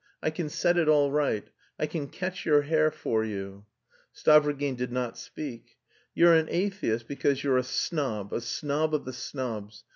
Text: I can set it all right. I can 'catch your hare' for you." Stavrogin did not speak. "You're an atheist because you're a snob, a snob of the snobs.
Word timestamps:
I 0.23 0.31
can 0.31 0.49
set 0.49 0.79
it 0.79 0.89
all 0.89 1.11
right. 1.11 1.47
I 1.77 1.85
can 1.85 2.07
'catch 2.07 2.43
your 2.43 2.63
hare' 2.63 2.89
for 2.89 3.23
you." 3.23 3.67
Stavrogin 4.15 4.75
did 4.75 4.91
not 4.91 5.15
speak. 5.15 5.77
"You're 6.15 6.33
an 6.33 6.47
atheist 6.49 7.07
because 7.07 7.43
you're 7.43 7.59
a 7.59 7.61
snob, 7.63 8.33
a 8.33 8.41
snob 8.41 8.95
of 8.95 9.05
the 9.05 9.13
snobs. 9.13 9.83